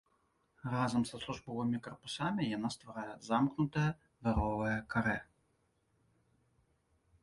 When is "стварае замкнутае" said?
2.77-3.87